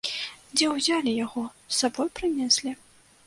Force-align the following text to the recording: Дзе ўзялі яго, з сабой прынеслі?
Дзе 0.53 0.69
ўзялі 0.75 1.13
яго, 1.25 1.43
з 1.67 1.73
сабой 1.81 2.07
прынеслі? 2.21 2.75